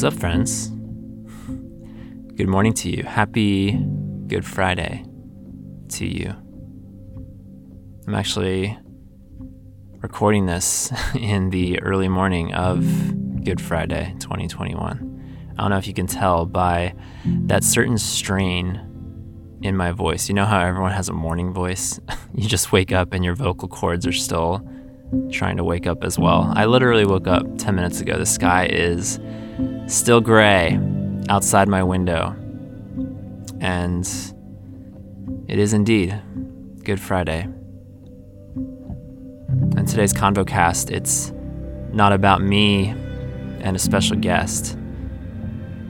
What's 0.00 0.14
up, 0.14 0.18
friends? 0.18 0.68
Good 2.34 2.48
morning 2.48 2.72
to 2.72 2.88
you. 2.88 3.02
Happy 3.02 3.72
Good 4.28 4.46
Friday 4.46 5.04
to 5.90 6.06
you. 6.06 6.34
I'm 8.06 8.14
actually 8.14 8.78
recording 9.98 10.46
this 10.46 10.90
in 11.14 11.50
the 11.50 11.82
early 11.82 12.08
morning 12.08 12.54
of 12.54 13.44
Good 13.44 13.60
Friday 13.60 14.14
2021. 14.20 15.52
I 15.58 15.60
don't 15.60 15.68
know 15.70 15.76
if 15.76 15.86
you 15.86 15.92
can 15.92 16.06
tell 16.06 16.46
by 16.46 16.94
that 17.26 17.62
certain 17.62 17.98
strain 17.98 18.80
in 19.60 19.76
my 19.76 19.92
voice. 19.92 20.30
You 20.30 20.34
know 20.34 20.46
how 20.46 20.60
everyone 20.60 20.92
has 20.92 21.10
a 21.10 21.12
morning 21.12 21.52
voice? 21.52 22.00
you 22.34 22.48
just 22.48 22.72
wake 22.72 22.90
up 22.90 23.12
and 23.12 23.22
your 23.22 23.34
vocal 23.34 23.68
cords 23.68 24.06
are 24.06 24.12
still 24.12 24.66
trying 25.30 25.58
to 25.58 25.64
wake 25.64 25.86
up 25.86 26.04
as 26.04 26.18
well. 26.18 26.50
I 26.56 26.64
literally 26.64 27.04
woke 27.04 27.26
up 27.26 27.44
10 27.58 27.74
minutes 27.74 28.00
ago. 28.00 28.16
The 28.16 28.24
sky 28.24 28.64
is 28.64 29.20
still 29.90 30.20
gray 30.20 30.78
outside 31.28 31.68
my 31.68 31.82
window. 31.82 32.36
And 33.60 34.08
it 35.48 35.58
is 35.58 35.72
indeed 35.72 36.20
Good 36.84 37.00
Friday. 37.00 37.48
And 39.76 39.88
today's 39.88 40.12
ConvoCast, 40.12 40.90
it's 40.90 41.32
not 41.92 42.12
about 42.12 42.40
me 42.40 42.94
and 43.60 43.74
a 43.76 43.78
special 43.78 44.16
guest. 44.16 44.74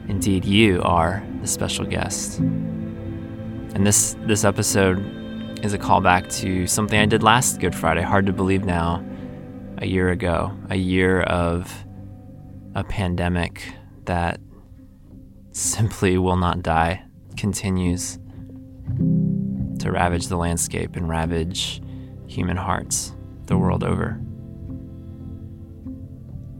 Indeed, 0.07 0.45
you 0.45 0.81
are 0.81 1.23
the 1.41 1.47
special 1.47 1.85
guest. 1.85 2.39
And 2.39 3.85
this 3.87 4.17
this 4.21 4.43
episode 4.43 4.99
is 5.63 5.73
a 5.73 5.77
callback 5.77 6.29
to 6.41 6.65
something 6.67 6.99
I 6.99 7.05
did 7.05 7.23
last 7.23 7.59
Good 7.59 7.75
Friday. 7.75 8.01
Hard 8.01 8.25
to 8.25 8.33
believe 8.33 8.65
now, 8.65 9.05
a 9.77 9.85
year 9.85 10.09
ago, 10.09 10.51
a 10.69 10.75
year 10.75 11.21
of 11.21 11.71
a 12.75 12.83
pandemic 12.83 13.63
that 14.11 14.41
simply 15.53 16.17
will 16.17 16.35
not 16.35 16.61
die, 16.61 17.01
continues 17.37 18.19
to 19.79 19.89
ravage 19.89 20.27
the 20.27 20.35
landscape 20.35 20.97
and 20.97 21.07
ravage 21.07 21.81
human 22.27 22.57
hearts 22.57 23.15
the 23.45 23.57
world 23.57 23.85
over. 23.85 24.19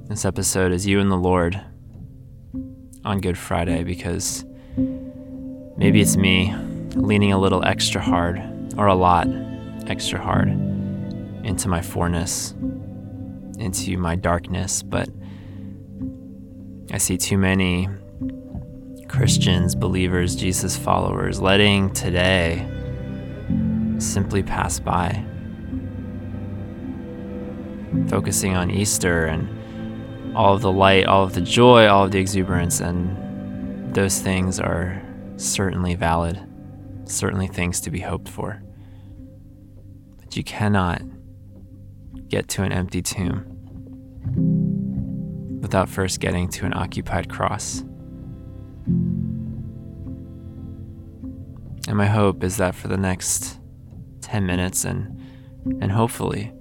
This 0.07 0.23
episode 0.23 0.71
is 0.71 0.87
you 0.87 1.01
and 1.01 1.11
the 1.11 1.17
Lord 1.17 1.61
on 3.03 3.19
Good 3.19 3.37
Friday 3.37 3.83
because 3.83 4.45
maybe 5.75 5.99
it's 5.99 6.15
me 6.15 6.55
leaning 6.95 7.33
a 7.33 7.37
little 7.37 7.65
extra 7.65 7.99
hard 7.99 8.41
or 8.77 8.87
a 8.87 8.95
lot 8.95 9.27
extra 9.87 10.21
hard 10.21 10.47
into 11.43 11.67
my 11.67 11.81
forness, 11.81 12.53
into 13.57 13.97
my 13.97 14.15
darkness, 14.15 14.81
but 14.81 15.09
I 16.93 16.97
see 16.97 17.17
too 17.17 17.37
many 17.37 17.87
Christians, 19.07 19.75
believers, 19.75 20.35
Jesus 20.35 20.75
followers 20.75 21.39
letting 21.39 21.93
today 21.93 22.67
simply 23.97 24.43
pass 24.43 24.77
by. 24.77 25.23
Focusing 28.09 28.57
on 28.57 28.69
Easter 28.69 29.25
and 29.25 30.35
all 30.35 30.55
of 30.55 30.61
the 30.61 30.71
light, 30.71 31.05
all 31.05 31.23
of 31.23 31.33
the 31.33 31.41
joy, 31.41 31.87
all 31.87 32.03
of 32.03 32.11
the 32.11 32.19
exuberance, 32.19 32.81
and 32.81 33.95
those 33.95 34.19
things 34.19 34.59
are 34.59 35.01
certainly 35.37 35.95
valid, 35.95 36.45
certainly 37.05 37.47
things 37.47 37.79
to 37.81 37.89
be 37.89 38.01
hoped 38.01 38.27
for. 38.27 38.61
But 40.17 40.35
you 40.35 40.43
cannot 40.43 41.01
get 42.27 42.49
to 42.49 42.63
an 42.63 42.73
empty 42.73 43.01
tomb 43.01 44.60
without 45.61 45.87
first 45.87 46.19
getting 46.19 46.49
to 46.49 46.65
an 46.65 46.73
occupied 46.73 47.29
cross. 47.29 47.83
And 51.87 51.95
my 51.95 52.07
hope 52.07 52.43
is 52.43 52.57
that 52.57 52.75
for 52.75 52.87
the 52.87 52.97
next 52.97 53.59
10 54.21 54.45
minutes 54.45 54.85
and 54.85 55.19
and 55.79 55.91
hopefully 55.91 56.51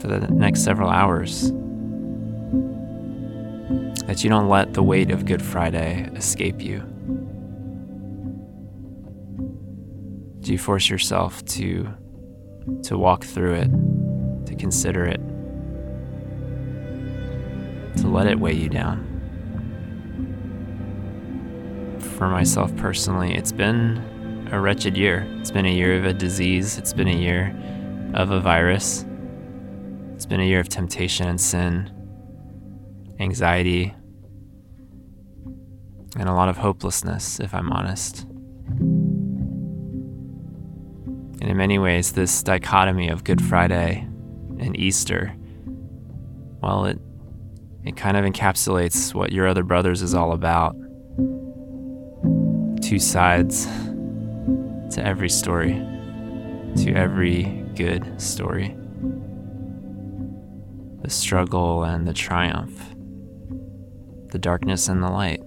for 0.00 0.08
the 0.08 0.18
next 0.30 0.64
several 0.64 0.90
hours 0.90 1.52
that 4.06 4.24
you 4.24 4.30
don't 4.30 4.48
let 4.48 4.74
the 4.74 4.82
weight 4.82 5.10
of 5.12 5.24
Good 5.24 5.42
Friday 5.42 6.08
escape 6.16 6.60
you. 6.60 6.80
Do 10.40 10.52
you 10.52 10.58
force 10.58 10.88
yourself 10.88 11.44
to 11.46 11.88
to 12.84 12.98
walk 12.98 13.24
through 13.24 13.54
it, 13.54 14.46
to 14.46 14.56
consider 14.56 15.04
it, 15.04 15.20
to 17.96 18.08
let 18.08 18.26
it 18.26 18.38
weigh 18.38 18.54
you 18.54 18.68
down? 18.68 19.06
For 22.18 22.28
myself 22.28 22.74
personally, 22.76 23.34
it's 23.34 23.52
been 23.52 24.48
a 24.52 24.60
wretched 24.60 24.96
year. 24.96 25.26
It's 25.40 25.50
been 25.50 25.66
a 25.66 25.72
year 25.72 25.96
of 25.98 26.04
a 26.04 26.12
disease, 26.12 26.76
it's 26.78 26.92
been 26.92 27.08
a 27.08 27.16
year 27.16 27.56
of 28.14 28.30
a 28.30 28.40
virus, 28.40 29.04
it's 30.14 30.26
been 30.26 30.40
a 30.40 30.44
year 30.44 30.60
of 30.60 30.68
temptation 30.68 31.28
and 31.28 31.40
sin, 31.40 31.90
anxiety, 33.20 33.94
and 36.16 36.28
a 36.28 36.32
lot 36.32 36.48
of 36.48 36.56
hopelessness, 36.56 37.38
if 37.40 37.54
I'm 37.54 37.70
honest. 37.70 38.26
And 41.40 41.44
in 41.48 41.56
many 41.56 41.78
ways, 41.78 42.12
this 42.12 42.42
dichotomy 42.42 43.08
of 43.08 43.24
Good 43.24 43.42
Friday 43.42 44.06
and 44.58 44.78
Easter, 44.78 45.34
well, 46.60 46.84
it, 46.84 47.00
it 47.84 47.96
kind 47.96 48.16
of 48.16 48.24
encapsulates 48.24 49.14
what 49.14 49.32
Your 49.32 49.46
Other 49.46 49.62
Brothers 49.62 50.02
is 50.02 50.14
all 50.14 50.32
about. 50.32 50.76
Two 52.82 52.98
sides 52.98 53.66
to 54.94 55.02
every 55.04 55.28
story, 55.28 55.72
to 56.76 56.92
every 56.94 57.44
good 57.76 58.20
story. 58.20 58.76
The 61.02 61.10
struggle 61.10 61.84
and 61.84 62.06
the 62.06 62.12
triumph, 62.12 62.94
the 64.28 64.38
darkness 64.38 64.88
and 64.88 65.02
the 65.02 65.10
light. 65.10 65.42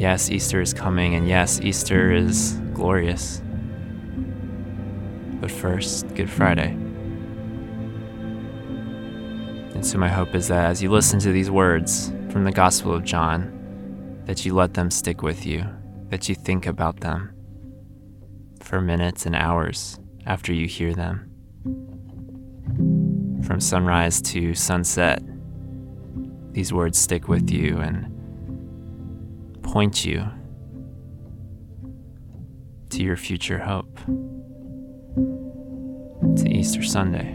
Yes, 0.00 0.30
Easter 0.30 0.60
is 0.60 0.72
coming, 0.72 1.14
and 1.14 1.28
yes, 1.28 1.60
Easter 1.60 2.10
is 2.10 2.54
glorious. 2.72 3.42
But 5.40 5.50
first, 5.50 6.12
Good 6.14 6.30
Friday. 6.30 6.83
So, 9.84 9.98
my 9.98 10.08
hope 10.08 10.34
is 10.34 10.48
that 10.48 10.64
as 10.70 10.82
you 10.82 10.90
listen 10.90 11.18
to 11.20 11.30
these 11.30 11.50
words 11.50 12.10
from 12.30 12.44
the 12.44 12.52
Gospel 12.52 12.94
of 12.94 13.04
John, 13.04 14.22
that 14.24 14.46
you 14.46 14.54
let 14.54 14.72
them 14.72 14.90
stick 14.90 15.20
with 15.20 15.44
you 15.44 15.66
that 16.08 16.28
you 16.28 16.34
think 16.34 16.66
about 16.66 17.00
them 17.00 17.32
for 18.60 18.80
minutes 18.80 19.26
and 19.26 19.36
hours 19.36 19.98
after 20.26 20.52
you 20.54 20.66
hear 20.66 20.94
them. 20.94 21.30
From 23.44 23.60
sunrise 23.60 24.22
to 24.22 24.54
sunset, 24.54 25.22
these 26.52 26.72
words 26.72 26.96
stick 26.96 27.28
with 27.28 27.50
you 27.50 27.78
and 27.78 28.06
point 29.62 30.04
you 30.04 30.24
to 32.88 33.02
your 33.02 33.16
future 33.16 33.58
hope, 33.58 33.98
to 36.36 36.48
Easter 36.48 36.82
Sunday. 36.82 37.34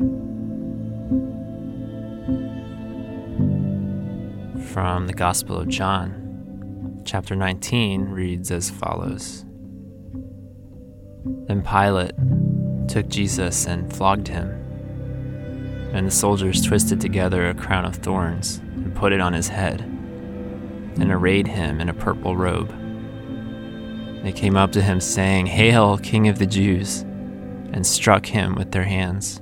From 4.74 5.08
the 5.08 5.14
Gospel 5.14 5.60
of 5.60 5.68
John 5.68 7.02
chapter 7.04 7.36
19 7.36 8.06
reads 8.06 8.52
as 8.52 8.70
follows 8.70 9.44
Then 11.48 11.64
Pilate 11.64 12.12
took 12.88 13.08
Jesus 13.08 13.66
and 13.66 13.92
flogged 13.92 14.28
him. 14.28 14.50
And 15.92 16.06
the 16.06 16.12
soldiers 16.12 16.62
twisted 16.62 17.02
together 17.02 17.50
a 17.50 17.56
crown 17.56 17.84
of 17.84 17.96
thorns 17.96 18.58
and 18.58 18.96
put 18.96 19.12
it 19.12 19.20
on 19.20 19.34
his 19.34 19.48
head, 19.48 19.82
and 19.82 21.12
arrayed 21.12 21.48
him 21.48 21.82
in 21.82 21.90
a 21.90 21.94
purple 21.94 22.38
robe. 22.38 22.70
They 24.24 24.32
came 24.32 24.56
up 24.56 24.72
to 24.74 24.84
him, 24.84 25.02
saying, 25.02 25.48
Hail, 25.48 25.98
King 25.98 26.28
of 26.28 26.38
the 26.38 26.46
Jews! 26.46 27.02
and 27.72 27.86
struck 27.86 28.26
him 28.28 28.54
with 28.54 28.72
their 28.72 28.84
hands. 28.84 29.42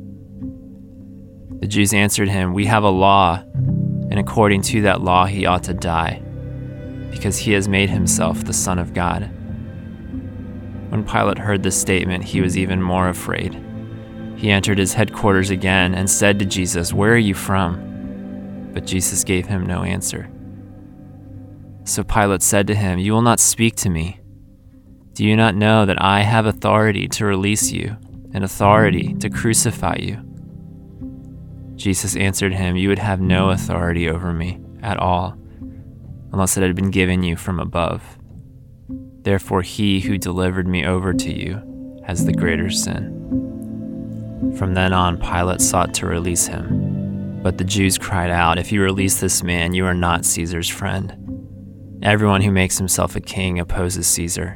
The 1.61 1.67
Jews 1.67 1.93
answered 1.93 2.27
him, 2.27 2.53
We 2.53 2.65
have 2.65 2.83
a 2.83 2.89
law 2.89 3.43
and 4.11 4.19
according 4.19 4.61
to 4.61 4.81
that 4.81 5.01
law 5.01 5.25
he 5.25 5.45
ought 5.45 5.63
to 5.63 5.73
die, 5.73 6.21
because 7.11 7.37
he 7.37 7.53
has 7.53 7.69
made 7.69 7.89
himself 7.89 8.43
the 8.43 8.51
Son 8.51 8.77
of 8.77 8.93
God. 8.93 9.31
When 10.89 11.05
Pilate 11.05 11.37
heard 11.37 11.63
this 11.63 11.79
statement, 11.79 12.25
he 12.25 12.41
was 12.41 12.57
even 12.57 12.81
more 12.81 13.07
afraid. 13.07 13.57
He 14.35 14.51
entered 14.51 14.77
his 14.77 14.93
headquarters 14.93 15.49
again 15.49 15.95
and 15.95 16.09
said 16.09 16.39
to 16.39 16.45
Jesus, 16.45 16.93
Where 16.93 17.13
are 17.13 17.17
you 17.17 17.33
from? 17.33 18.71
But 18.73 18.85
Jesus 18.85 19.23
gave 19.23 19.45
him 19.45 19.65
no 19.65 19.83
answer. 19.83 20.29
So 21.85 22.03
Pilate 22.03 22.41
said 22.41 22.67
to 22.67 22.75
him, 22.75 22.99
You 22.99 23.13
will 23.13 23.21
not 23.21 23.39
speak 23.39 23.77
to 23.77 23.89
me. 23.89 24.19
Do 25.13 25.25
you 25.25 25.37
not 25.37 25.55
know 25.55 25.85
that 25.85 26.01
I 26.01 26.21
have 26.21 26.45
authority 26.45 27.07
to 27.09 27.25
release 27.25 27.71
you 27.71 27.95
and 28.33 28.43
authority 28.43 29.13
to 29.19 29.29
crucify 29.29 29.97
you? 29.99 30.30
Jesus 31.81 32.15
answered 32.15 32.53
him, 32.53 32.75
You 32.75 32.89
would 32.89 32.99
have 32.99 33.19
no 33.19 33.49
authority 33.49 34.07
over 34.07 34.31
me 34.31 34.59
at 34.83 34.97
all, 34.97 35.35
unless 36.31 36.55
it 36.55 36.61
had 36.61 36.75
been 36.75 36.91
given 36.91 37.23
you 37.23 37.35
from 37.35 37.59
above. 37.59 38.19
Therefore, 39.23 39.63
he 39.63 39.99
who 39.99 40.19
delivered 40.19 40.67
me 40.67 40.85
over 40.85 41.11
to 41.11 41.33
you 41.33 42.01
has 42.05 42.23
the 42.23 42.33
greater 42.33 42.69
sin. 42.69 43.17
From 44.57 44.75
then 44.75 44.93
on, 44.93 45.17
Pilate 45.17 45.59
sought 45.59 45.93
to 45.95 46.05
release 46.05 46.45
him. 46.45 47.41
But 47.41 47.57
the 47.57 47.63
Jews 47.63 47.97
cried 47.97 48.29
out, 48.29 48.59
If 48.59 48.71
you 48.71 48.83
release 48.83 49.19
this 49.19 49.41
man, 49.41 49.73
you 49.73 49.85
are 49.85 49.95
not 49.95 50.23
Caesar's 50.25 50.69
friend. 50.69 51.17
Everyone 52.03 52.41
who 52.41 52.51
makes 52.51 52.77
himself 52.77 53.15
a 53.15 53.21
king 53.21 53.59
opposes 53.59 54.05
Caesar. 54.07 54.55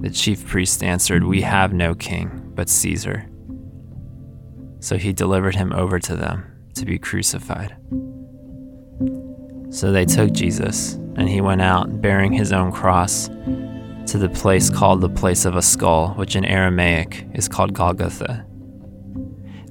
The 0.00 0.10
chief 0.10 0.46
priest 0.46 0.82
answered, 0.82 1.24
We 1.24 1.42
have 1.42 1.72
no 1.72 1.94
king 1.94 2.52
but 2.54 2.68
Caesar. 2.68 3.28
So 4.80 4.98
he 4.98 5.12
delivered 5.12 5.54
him 5.54 5.72
over 5.72 5.98
to 5.98 6.16
them 6.16 6.44
to 6.74 6.84
be 6.84 6.98
crucified. 6.98 7.76
So 9.70 9.92
they 9.92 10.04
took 10.04 10.32
Jesus, 10.32 10.94
and 11.16 11.28
he 11.28 11.40
went 11.40 11.62
out 11.62 12.00
bearing 12.00 12.32
his 12.32 12.52
own 12.52 12.70
cross 12.70 13.28
to 13.28 14.18
the 14.18 14.28
place 14.28 14.70
called 14.70 15.00
the 15.00 15.08
place 15.08 15.44
of 15.44 15.56
a 15.56 15.62
skull, 15.62 16.10
which 16.14 16.36
in 16.36 16.44
Aramaic 16.44 17.26
is 17.32 17.48
called 17.48 17.72
Golgotha. 17.72 18.44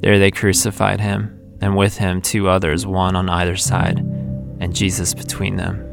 There 0.01 0.19
they 0.19 0.31
crucified 0.31 0.99
him, 0.99 1.39
and 1.61 1.77
with 1.77 1.97
him 1.97 2.21
two 2.21 2.49
others, 2.49 2.85
one 2.85 3.15
on 3.15 3.29
either 3.29 3.55
side, 3.55 3.99
and 4.59 4.75
Jesus 4.75 5.13
between 5.13 5.55
them. 5.55 5.92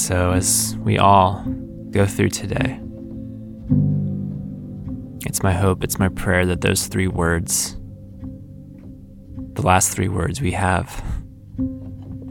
So, 0.00 0.32
as 0.32 0.76
we 0.78 0.96
all 0.96 1.44
go 1.90 2.06
through 2.06 2.30
today, 2.30 2.80
it's 5.26 5.42
my 5.42 5.52
hope, 5.52 5.84
it's 5.84 5.98
my 5.98 6.08
prayer 6.08 6.46
that 6.46 6.62
those 6.62 6.86
three 6.86 7.06
words, 7.06 7.76
the 9.52 9.62
last 9.62 9.92
three 9.92 10.08
words 10.08 10.40
we 10.40 10.52
have 10.52 10.88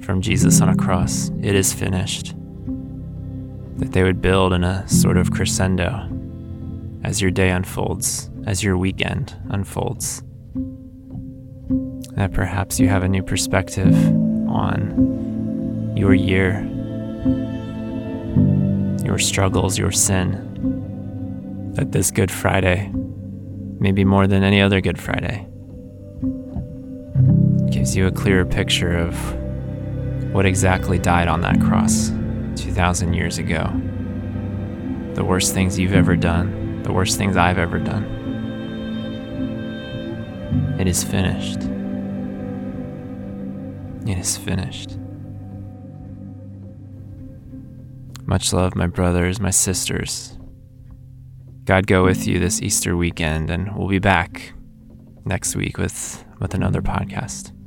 from 0.02 0.20
Jesus 0.20 0.62
on 0.62 0.70
a 0.70 0.76
cross, 0.76 1.30
it 1.44 1.54
is 1.54 1.72
finished, 1.72 2.34
that 3.78 3.92
they 3.92 4.02
would 4.02 4.20
build 4.20 4.52
in 4.52 4.64
a 4.64 4.88
sort 4.90 5.18
of 5.18 5.30
crescendo 5.30 6.10
as 7.04 7.22
your 7.22 7.30
day 7.30 7.52
unfolds, 7.52 8.32
as 8.48 8.64
your 8.64 8.80
weekend 8.80 9.36
unfolds. 9.52 10.24
That 12.16 12.34
perhaps 12.34 12.80
you 12.80 12.90
have 12.90 13.04
a 13.04 13.08
new 13.08 13.22
perspective 13.22 13.96
on 14.50 15.94
your 15.96 16.16
year 16.16 16.68
your 19.04 19.18
struggles, 19.18 19.78
your 19.78 19.92
sin. 19.92 21.72
That 21.76 21.92
this 21.92 22.12
Good 22.12 22.32
Friday, 22.32 22.92
maybe 23.80 24.04
more 24.04 24.28
than 24.28 24.44
any 24.44 24.62
other 24.62 24.82
Good 24.82 25.00
Friday, 25.00 25.48
gives 27.72 27.96
you 27.96 28.08
a 28.08 28.12
clearer 28.12 28.46
picture 28.46 28.98
of 28.98 29.16
what 30.34 30.46
exactly 30.46 31.00
died 31.00 31.28
on 31.28 31.42
that 31.42 31.60
cross 31.62 32.10
2,000 32.56 33.14
years 33.14 33.38
ago. 33.38 33.72
The 35.16 35.24
worst 35.24 35.54
things 35.54 35.80
you've 35.80 35.94
ever 35.94 36.16
done, 36.16 36.84
the 36.84 36.94
worst 36.94 37.18
things 37.18 37.38
I've 37.38 37.58
ever 37.58 37.80
done. 37.80 38.18
It 40.80 40.88
is 40.88 41.04
finished. 41.04 41.62
It 44.08 44.18
is 44.18 44.38
finished. 44.38 44.99
Much 48.30 48.54
love, 48.54 48.76
my 48.76 48.86
brothers, 48.86 49.40
my 49.40 49.50
sisters. 49.50 50.38
God 51.64 51.88
go 51.88 52.04
with 52.04 52.28
you 52.28 52.38
this 52.38 52.62
Easter 52.62 52.96
weekend, 52.96 53.50
and 53.50 53.76
we'll 53.76 53.88
be 53.88 53.98
back 53.98 54.54
next 55.26 55.56
week 55.56 55.80
with, 55.80 56.24
with 56.40 56.54
another 56.54 56.84
podcast. 56.84 57.59